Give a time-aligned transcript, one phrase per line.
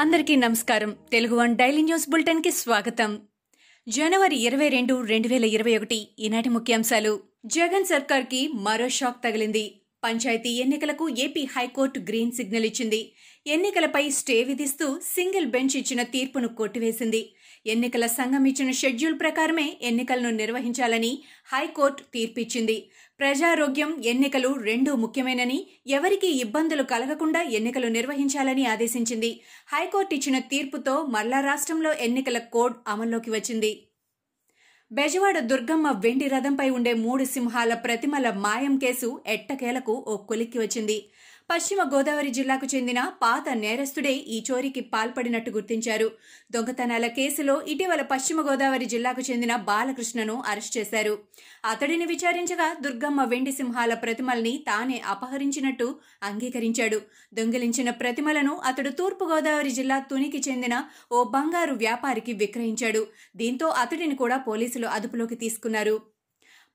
[0.00, 0.96] అందరికీ నమస్కారం.
[1.12, 3.20] Telugu one daily news బులెటిన్కి స్వాగతం.
[3.88, 7.20] జనవరి ఇరవై రెండు రెండు వేల ఇరవై ఒకటి ఈనాటి ముఖ్యాంశాలు.
[7.46, 9.79] జగన్ సర్కార్కి మరో షాక్ తగిలింది.
[10.02, 13.12] పంచాయతీ ఎన్నికలకు ఏపీ హైకోర్టు గ్రీన్ సిగ్నల్ ఇచ్చింది.
[13.46, 17.34] ఎన్నికలపై స్టే విధిస్తూ సింగిల్ బెంచ్ ఇచ్చిన తీర్పును కొట్టివేసింది.
[17.66, 22.90] ఎన్నికల సంఘం ఇచ్చిన షెడ్యూల్ ప్రకారమే ఎన్నికలను నిర్వహించాలని హైకోర్టు తీర్పిచ్చింది.
[23.20, 29.40] ప్రజారోగ్యం ఎన్నికలు రెండూ ముఖ్యమైనని ఎవరికీ ఇబ్బందులు కలగకుండా ఎన్నికలు నిర్వహించాలని ఆదేశించింది.
[29.68, 33.72] హైకోర్టు ఇచ్చిన తీర్పుతో మరలా రాష్ట్రంలో ఎన్నికల కోడ్ అమల్లోకి వచ్చింది.
[34.90, 40.96] బెజవాడ దుర్గమ్మ వెండి రథంపై ఉండే మూడు సింహాల ప్రతిమల మాయం కేసు ఎట్టకేలకు ఓ కొలిక్కి వచ్చింది.
[41.50, 46.06] పశ్చిమ గోదావరి జిల్లాకు చెందిన పాత నేరస్తుడే ఈ చోరీకి పాల్పడినట్టు గుర్తించారు.
[46.52, 51.14] దొంగతనాల కేసులో ఇటీవల పశ్చిమ గోదావరి జిల్లాకు చెందిన బాలకృష్ణను అరెస్ట్ చేశారు.
[51.64, 55.88] అతడిని విచారించగా దుర్గమ్మ వెండి సింహాల ప్రతిమల్ని తానే అపహరించినట్టు
[56.22, 57.00] అంగీకరించాడు.
[57.34, 60.76] దొంగిలించిన ప్రతిమలను అతడు తూర్పుగోదావరి జిల్లా తునికి చెందిన
[61.12, 63.06] ఓ బంగారు వ్యాపారికి విక్రయించాడు.
[63.36, 65.96] దీంతో అతడిని కూడా పోలీసులు అదుపులోకి తీసుకున్నారు.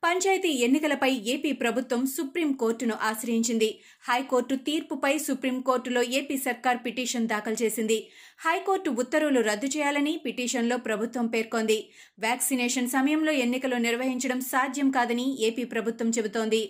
[0.05, 3.79] పంచాయతీ ఎన్నికలపై ఏపీ ప్రభుత్వం సుప్రీంకోర్టును ఆశ్రయించింది.
[4.09, 8.07] హైకోర్టు తీర్పుపై సుప్రీంకోర్టులో ఏపీ సర్కార్ పిటిషన్ దాఖలు చేసింది.
[8.45, 11.89] హైకోర్టు ఉత్తర్వులు రద్దు చేయాలని పిటిషన్లో ప్రభుత్వం పేర్కొంది.
[12.19, 16.63] వ్యాక్సినేషన్ సమయంలో ఎన్నికలు నిర్వహించడం సాధ్యం కాదని ఏపీ ప్రభుత్వం చెబుతోంది.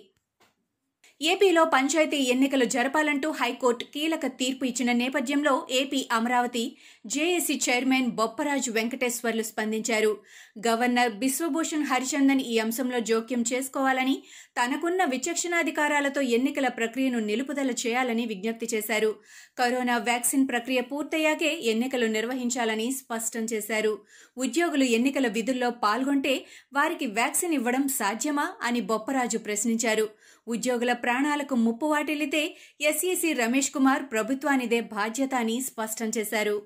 [1.20, 9.42] ఏపీలో పంచాయతీ ఎన్నికలు జరపాలంటూ హైకోర్టు కీలక తీర్పు ఇచ్చిన నేపథ్యంలో AP Amaravati JAC chairman Bopparaju Venkateswarlu
[9.42, 10.16] స్పందించారు.
[10.68, 14.22] గవర్నర్ బిశ్వభూషణ్ హరిచందన్ ఈ అంశంలో జోక్యం చేసుకోవాలని
[14.60, 19.14] తనకున్న విచక్షణాధికారాలతో ఎన్నికల ప్రక్రియను నిలుపుదల చేయాలని విజ్ఞప్తి చేశారు.
[19.58, 23.98] కరోనా వ్యాక్సిన్ ప్రక్రియ పూర్తయ్యాకే ఎన్నికలు నిర్వహించాలని స్పష్టం చేశారు.
[24.38, 30.08] ఉద్యోగులు ఎన్నికల విధుల్లో పాల్గొంటే వారికి వ్యాక్సిన్ ఇవ్వడం సాధ్యమా అని బొప్పరాజు ప్రశ్నించారు.
[30.48, 36.56] ఉద్యోగుల ప్రాణాలకు ముప్పు వాటిల్లితే ఎస్ఈసి రమేష్ కుమార్ ప్రభుత్వానిదే బాధ్యత అని స్పష్టం చేశారు.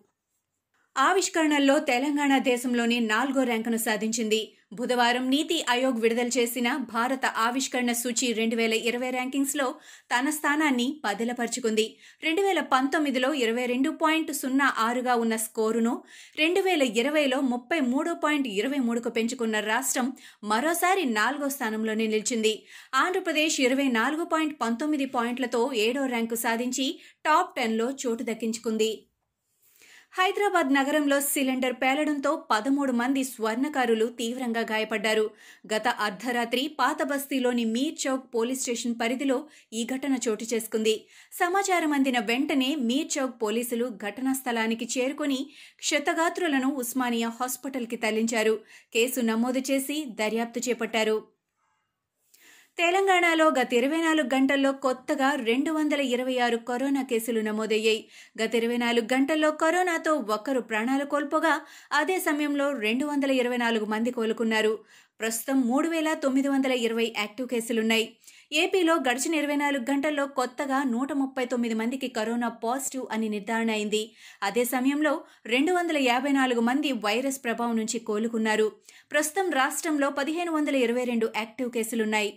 [0.99, 4.41] ఆవిష్కరణల్లో తెలంగాణ దేశంలోని నాలుగో ర్యాంకును సాధించింది.
[4.73, 9.67] బుధవారం నీతి ఆయోగ్ విడుదల చేసిన భారత ఆవిష్కరణ సూచి రెండు వేల ఇరవై ర్యాంకింగ్స్లో
[10.13, 11.87] తన స్థానాన్ని పదిలపరుచుకుంది.
[12.23, 15.95] రెండు వేల పంతొమ్మిదిలో ఇరవై రెండు పాయింట్ సున్నా ఆరుగా ఉన్న స్కోరును
[16.39, 20.09] రెండు వేల ఇరవైలో ముప్పై మూడు పాయింట్ ఇరవై మూడుకు పెంచుకున్న రాష్ట్రం
[20.45, 22.55] మరోసారి నాలుగో స్థానంలోనే నిలిచింది.
[22.95, 26.89] ఆంధ్రప్రదేశ్ ఇరవై నాలుగు పాయింట్ పంతొమ్మిది పాయింట్లతో ఏడో ర్యాంకు సాధించి
[27.25, 28.93] టాప్ టెన్లో చోటు దక్కించుకుంది.
[30.13, 35.31] హైదరాబాద్ నగరంలో సిలిండర్ పేలడంతో పదమూడు మంది స్వర్ణకారులు తీవ్రంగా గాయపడ్డారు.
[35.75, 41.07] గత అర్ధరాత్రి పాత బస్తీలోని మీర్ చౌక్ పోలీస్ స్టేషన్ పరిధిలో ఈ ఘటన చోటు చేసుకుంది.
[41.33, 48.61] సమాచారం అందిన వెంటనే మీర్ చౌక్ పోలీసులు ఘటనా స్థలానికి చేరుకుని క్షతగాత్రులను ఉస్మానియా హాస్పిటల్కి తరలించారు.
[48.93, 51.40] కేసు నమోదు చేసి దర్యాప్తు చేపట్టారు.
[52.81, 58.01] తెలంగాణలో గత ఇరవై నాలుగు గంటల్లో కొత్తగా రెండు వందల ఇరవై ఆరు కరోనా కేసులు నమోదయ్యాయి.
[58.43, 61.61] గత ఇరవై నాలుగు గంటల్లో కరోనాతో ఒక్కరు ప్రాణాలు కోల్పోగా
[61.93, 64.73] అదే సమయంలో రెండు వందల ఇరవై నాలుగు మంది కోలుకున్నారు.
[65.21, 68.07] ప్రస్తుతం మూడు వేల తొమ్మిది వందల ఇరవై యాక్టివ్ కేసులున్నాయి.
[68.53, 74.03] ఏపీలో గడిచిన ఇరవై నాలుగు గంటల్లో కొత్తగా నూట ముప్పై తొమ్మిది మందికి కరోనా పాజిటివ్ అని నిర్ధారణ అయింది.
[74.43, 75.15] అదే సమయంలో
[75.47, 78.69] రెండు వందల యాభై నాలుగు మంది వైరస్ ప్రభావం నుంచి కోలుకున్నారు.
[79.13, 82.33] ప్రస్తుతం రాష్ట్రంలో పదిహేను వందల ఇరవై రెండు యాక్టివ్ కేసులున్నాయి.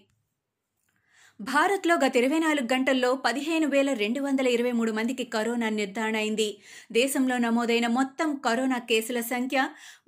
[1.50, 6.48] భారత్లో గత ఇరవై నాలుగు గంటల్లో పదిహేను వేల రెండు వందల ఇరవై మూడు మందికి కరోనా నిర్ధారణ అయింది.
[6.92, 9.58] దేశంలో నమోదైన మొత్తం కరోనా కేసుల సంఖ్య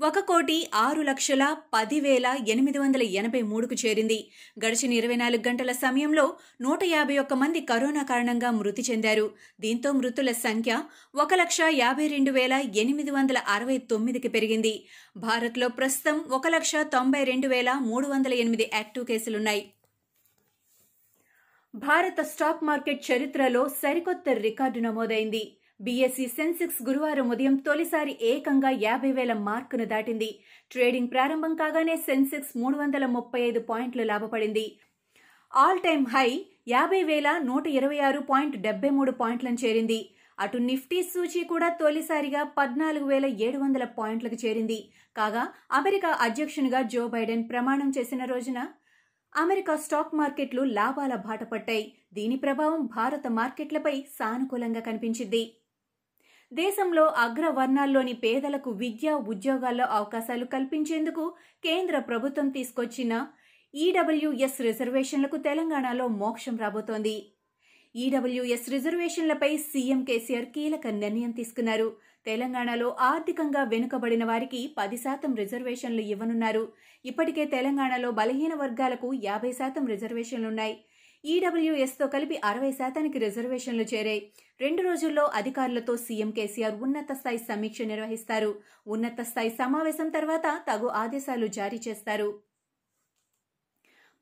[0.01, 4.19] ఒక కోటి ఆరు లక్షల పది వేల ఎనిమిది వందల ఎనభై మూడుకు చేరింది.
[4.65, 6.25] గడిచిన ఇరవై నాలుగు గంటల సమయంలో
[6.61, 9.27] నూట యాభై ఒక్క మంది కరోనా కారణంగా మృతి చెందారు.
[9.59, 10.81] దీంతో మృతుల సంఖ్య
[11.15, 14.75] ఒక లక్ష యాభై రెండు వేల ఎనిమిది వందల అరవై తొమ్మిదికి పెరిగింది.
[15.17, 19.63] భారత్లో ప్రస్తుతం ఒక లక్ష తొంభై రెండు వేల మూడు వందల ఎనిమిది యాక్టివ్ కేసులున్నాయి.
[21.83, 25.57] భారత స్టాక్ మార్కెట్ చరిత్రలో సరికొత్త రికార్డు నమోదైంది.
[25.81, 30.39] బీఎస్సీ సెన్సెక్స్ గురువారం ఉదయం తొలిసారి ఏకంగా యాభై వేల మార్కును దాటింది.
[30.71, 34.79] ట్రేడింగ్ ప్రారంభం కాగానే సెన్సెక్స్ మూడు వందల ముప్పై ఐదు పాయింట్లు లాభపడింది.
[35.55, 40.09] ఆల్ టైమ్ హై యాభై వేల నూట ఇరవై ఆరు పాయింట్ డెబ్బై మూడు పాయింట్లను చేరింది.
[40.39, 44.89] అటు నిఫ్టీ సూచీ కూడా తొలిసారిగా పద్నాలుగు వేల ఏడు వందల పాయింట్లకు చేరింది.
[45.17, 48.67] కాగా అమెరికా అధ్యక్షునిగా జో బైడెన్ ప్రమాణం చేసిన రోజున
[49.35, 51.85] అమెరికా స్టాక్ మార్కెట్లు లాభాల బాట పట్టాయి.
[52.13, 55.41] దీని ప్రభావం భారత మార్కెట్లపై సానుకూలంగా కనిపించింది.
[56.51, 61.23] దేశంలో అగ్రవర్ణాల్లోని పేదలకు విద్య ఉద్యోగాల్లో అవకాశాలు కల్పించేందుకు
[61.63, 63.13] కేంద్ర ప్రభుత్వం తీసుకొచ్చిన
[63.73, 67.15] ఈడబ్ల్యూఎస్ రిజర్వేషన్లకు తెలంగాణలో మోక్షం రాబోతోంది.
[67.95, 71.89] ఈడబ్ల్యూఎస్ రిజర్వేషన్లపై సీఎం కేసీఆర్ కీలక నిర్ణయం తీసుకున్నారు.
[72.25, 76.73] తెలంగాణలో ఆర్థికంగా వెనుకబడిన వారికి పది శాతం రిజర్వేషన్లు ఇవ్వనున్నారు.
[77.05, 80.85] ఇప్పటికే తెలంగాణలో బలహీన వర్గాలకు యాభై శాతం రిజర్వేషన్లున్నాయి.
[81.25, 84.31] ఈడబ్ల్యూఎస్తో కలిపి అరవై శాతానికి రిజర్వేషన్లు చేరాయి.
[84.61, 88.55] రెండు రోజుల్లో అధికారులతో సీఎం కేసీఆర్ ఉన్నత స్థాయి సమీక్ష నిర్వహిస్తారు.
[88.87, 92.39] ఉన్నత స్థాయి సమావేశం తర్వాత తగు ఆదేశాలు జారీ చేస్తారు.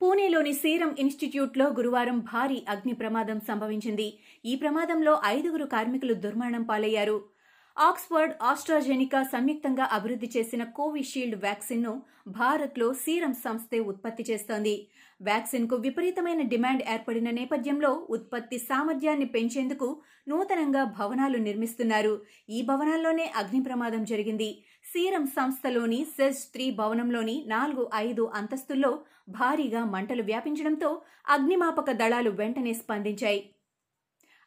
[0.01, 4.19] పూణేలోని సీరం ఇన్స్టిట్యూట్లో గురువారం భారీ అగ్ని ప్రమాదం సంభవించింది.
[4.45, 7.32] ఈ ప్రమాదంలో ఐదుగురు కార్మికులు దుర్మరణం పాలయ్యారు.
[7.77, 11.93] ఆక్స్ఫర్డ్ ఆస్ట్రాజెనికా సంయుక్తంగా అభివృద్ధి చేసిన కోవిషీల్డ్ వ్యాక్సిన్ను
[12.27, 14.73] భారత్లో సీరం సంస్థే ఉత్పత్తి చేస్తోంది.
[15.21, 19.87] వ్యాక్సిన్కు విపరీతమైన డిమాండ్ ఏర్పడిన నేపథ్యంలో ఉత్పత్తి సామర్థ్యాన్ని పెంచేందుకు
[20.27, 22.13] నూతనంగా భవనాలు నిర్మిస్తున్నారు.
[22.49, 24.49] ఈ భవనాల్లోనే అగ్ని ప్రమాదం జరిగింది.
[24.85, 28.93] సీరం సంస్థలోని సెజ్ త్రీ భవనంలోని నాలుగు ఐదు అంతస్తుల్లో
[29.29, 30.91] భారీగా మంటలు వ్యాపించడంతో
[31.29, 33.41] అగ్నిమాపక దళాలు వెంటనే స్పందించాయి.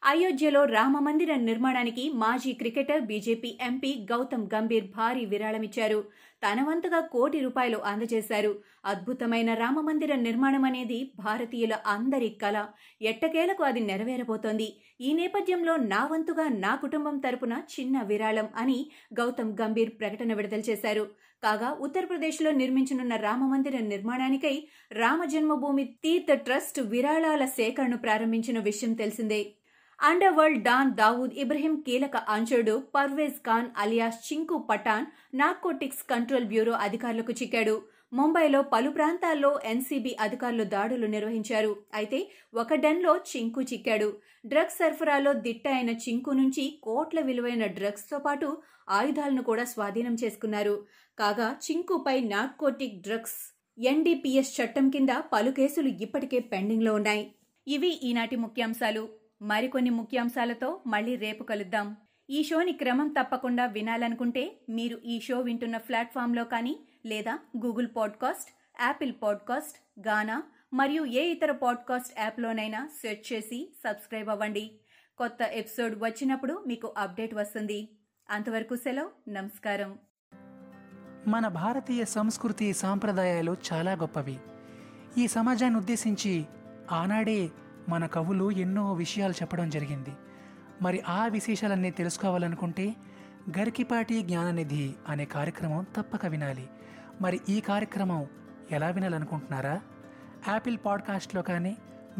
[0.06, 5.99] అయోధ్యలో రామమందిర నిర్మాణానికి మాజీ cricketer BJP MP Gautam Gambhir భారీ విరాళమిచ్చారు.
[6.43, 8.53] తన వంతుగా కోటి రూపాయలు అందజేశారు.
[8.85, 12.56] అద్భుతమైన రామమందిర నిర్మాణం అనేది భారతీయుల అందరి కళ
[13.03, 14.69] ఎట్టకేలకు అది నెరవేరబోతోంది.
[15.00, 18.79] ఈ నేపథ్యంలో నా వంతుగా నా కుటుంబం తరపున చిన్న విరాళం అని
[19.20, 21.05] గౌతమ్ గంభీర్ ప్రకటన విడుదల చేశారు.
[21.43, 24.56] కాగా ఉత్తరప్రదేశ్లో నిర్మించనున్న రామమందిర నిర్మాణానికై
[24.93, 29.43] రామ జన్మభూమి తీర్థ ట్రస్ట్ విరాళాల సేకరణను ప్రారంభించిన విషయం తెలిసిందే.
[29.98, 35.06] Under world don Dawood Ibrahim కీలక అంచుడు Parvez Khan alias Chinku Pathan
[35.40, 37.76] narcotics control bureau అధికారులకు చిక్కాడు.
[38.12, 41.72] ముంబైలో పలు ప్రాంతాల్లో ఎన్సీబీ అధికారులు దాడులు నిర్వహించారు.
[41.94, 42.19] అయితే
[42.54, 44.08] ఒక డెన్లో చింకు చిక్కాడు.
[44.44, 48.48] డ్రగ్స్ సరఫరాలో దిట్ట అయిన చింకు నుంచి కోట్ల విలువైన డ్రగ్స్తో పాటు
[49.00, 50.76] ఆయుధాలను కూడా స్వాధీనం చేసుకున్నారు.
[51.19, 53.38] కాగా చింకుపై నార్కోటిక్ డ్రగ్స్
[53.78, 57.25] ఎన్డీపీఎస్ చట్టం కింద పలు కేసులు ఇప్పటికే పెండింగ్లో ఉన్నాయి.
[57.66, 59.04] ఇవి ఈనాటి ముఖ్యాంశాలు.
[59.42, 61.96] మరికొన్ని ముఖ్యాంశాలతో మళ్ళీ రేపు కలుద్దాం.
[62.30, 68.50] ఈ షోని క్రమం తప్పకుండా వినాలనుకుంటే మీరు ఈ షో వింటున్న ప్లాట్ఫామ్లో కానీ లేదా Google podcast
[68.82, 70.42] Apple podcast Gaana
[70.74, 74.80] మరియు ఏ ఇతర పాడ్కాస్ట్ యాప్లోనైనా సెర్చ్ చేసి సబ్స్క్రైబ్ అవ్వండి.
[75.18, 77.96] కొత్త ఎపిసోడ్ వచ్చినప్పుడు మీకు అప్డేట్ వస్తుంది.
[78.30, 79.30] అంతవరకు సెలవు.
[79.30, 79.98] నమస్కారం.
[81.26, 84.36] మన భారతీయ సంస్కృతి సాంప్రదాయాలు చాలా గొప్పవి.
[85.18, 86.44] ఈ సమాజాన్ని ఉద్దేశించి
[86.90, 87.50] ఆనాడే
[87.88, 90.12] మన కవులు ఎన్నో విషయాలు చెప్పడం జరిగింది.
[90.82, 92.96] మరి ఆ విశేషాలన్నీ తెలుసుకోవాలనుకుంటే
[93.58, 96.68] గరికిపాటి జ్ఞాననిధి అనే కార్యక్రమం తప్పక వినాలి.
[97.20, 98.26] మరి ఈ కార్యక్రమం
[98.70, 99.80] ఎలా వినాలనుకుంటున్నారా?
[100.48, 101.76] యాపిల్ పాడ్కాస్ట్లో కానీ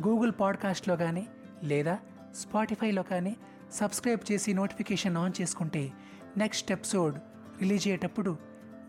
[0.07, 1.27] గూగుల్ పాడ్కాస్ట్లో కానీ
[1.63, 1.99] లేదా
[2.35, 3.37] స్పాటిఫైలో కానీ
[3.73, 5.93] సబ్స్క్రైబ్ చేసి నోటిఫికేషన్ ఆన్ చేసుకుంటే
[6.37, 7.15] నెక్స్ట్ ఎపిసోడ్
[7.61, 8.39] రిలీజ్ అయ్యేటప్పుడు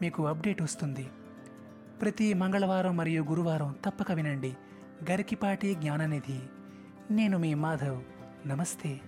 [0.01, 1.07] మీకు అప్డేట్ వస్తుంది.
[2.01, 4.57] ప్రతి మంగళవారం మరియు గురువారం తప్పక వినండి.
[5.12, 6.39] గరికిపాటి జ్ఞాననిధి.
[7.12, 8.01] నేను మీ మాధవ్.
[8.48, 9.00] నమస్తే.